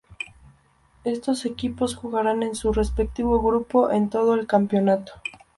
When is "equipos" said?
1.45-1.95